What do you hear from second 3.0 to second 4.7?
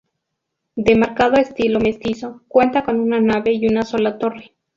nave y una sola torre.